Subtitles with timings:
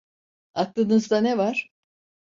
[0.53, 1.69] Aklınızda ne var?